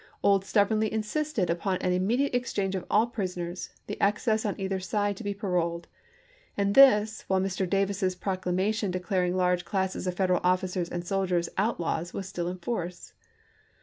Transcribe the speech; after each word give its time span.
Ould 0.25 0.43
stubbornly 0.43 0.91
insisted 0.91 1.51
upon 1.51 1.77
an 1.77 1.91
immediate 1.93 2.33
exchange 2.33 2.73
of 2.73 2.87
all 2.89 3.05
prisoners, 3.05 3.69
the 3.85 4.01
excess 4.01 4.47
on 4.47 4.59
either 4.59 4.79
side 4.79 5.15
to 5.17 5.23
be 5.23 5.35
paroled; 5.35 5.85
and 6.57 6.73
this, 6.73 7.21
while 7.27 7.39
Mr. 7.39 7.69
Davis's 7.69 8.15
proclamation 8.15 8.89
declaring 8.89 9.35
large 9.37 9.63
classes 9.63 10.07
of 10.07 10.15
Federal 10.15 10.41
officers 10.43 10.89
and 10.89 11.05
sol 11.05 11.27
diers 11.27 11.49
outlaws 11.55 12.13
was 12.15 12.27
still 12.27 12.47
in 12.47 12.57
force. 12.57 13.13